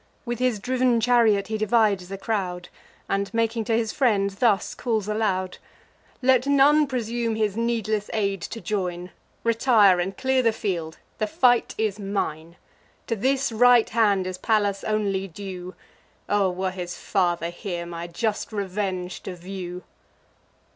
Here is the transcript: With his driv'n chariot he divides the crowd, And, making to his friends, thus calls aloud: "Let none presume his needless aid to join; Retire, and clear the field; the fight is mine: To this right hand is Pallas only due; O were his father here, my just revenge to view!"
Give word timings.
With 0.25 0.39
his 0.39 0.59
driv'n 0.59 0.99
chariot 0.99 1.45
he 1.45 1.59
divides 1.59 2.09
the 2.09 2.17
crowd, 2.17 2.69
And, 3.07 3.31
making 3.35 3.65
to 3.65 3.77
his 3.77 3.93
friends, 3.93 4.37
thus 4.37 4.73
calls 4.73 5.07
aloud: 5.07 5.59
"Let 6.23 6.47
none 6.47 6.87
presume 6.87 7.35
his 7.35 7.55
needless 7.55 8.09
aid 8.11 8.41
to 8.41 8.59
join; 8.61 9.11
Retire, 9.43 9.99
and 9.99 10.17
clear 10.17 10.41
the 10.41 10.53
field; 10.53 10.97
the 11.19 11.27
fight 11.27 11.75
is 11.77 11.99
mine: 11.99 12.55
To 13.05 13.15
this 13.15 13.51
right 13.51 13.91
hand 13.91 14.25
is 14.25 14.39
Pallas 14.39 14.83
only 14.83 15.27
due; 15.27 15.75
O 16.27 16.49
were 16.49 16.71
his 16.71 16.97
father 16.97 17.51
here, 17.51 17.85
my 17.85 18.07
just 18.07 18.51
revenge 18.51 19.21
to 19.21 19.35
view!" 19.35 19.83